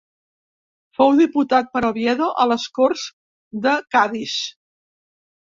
Fou 0.99 1.11
diputat 1.19 1.69
per 1.75 1.83
Oviedo 1.91 2.31
a 2.45 2.47
les 2.53 2.65
Corts 2.79 3.05
de 3.67 3.77
Cadis. 3.97 4.39